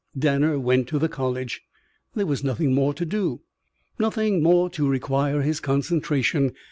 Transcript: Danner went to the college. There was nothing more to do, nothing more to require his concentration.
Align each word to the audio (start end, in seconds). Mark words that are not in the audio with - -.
Danner 0.17 0.57
went 0.57 0.87
to 0.87 0.97
the 0.97 1.07
college. 1.07 1.61
There 2.15 2.25
was 2.25 2.43
nothing 2.43 2.73
more 2.73 2.91
to 2.91 3.05
do, 3.05 3.41
nothing 3.99 4.41
more 4.41 4.67
to 4.71 4.89
require 4.89 5.43
his 5.43 5.59
concentration. 5.59 6.53